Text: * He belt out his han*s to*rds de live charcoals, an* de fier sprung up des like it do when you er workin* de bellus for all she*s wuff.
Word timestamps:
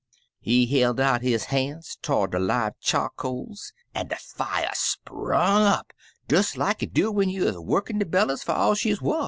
* 0.25 0.39
He 0.39 0.65
belt 0.65 0.99
out 0.99 1.21
his 1.21 1.43
han*s 1.53 1.95
to*rds 2.01 2.31
de 2.31 2.39
live 2.39 2.73
charcoals, 2.79 3.71
an* 3.93 4.07
de 4.07 4.15
fier 4.15 4.71
sprung 4.73 5.61
up 5.61 5.93
des 6.27 6.43
like 6.57 6.81
it 6.81 6.91
do 6.91 7.11
when 7.11 7.29
you 7.29 7.47
er 7.47 7.61
workin* 7.61 7.99
de 7.99 8.05
bellus 8.05 8.41
for 8.43 8.53
all 8.53 8.73
she*s 8.73 8.99
wuff. 8.99 9.19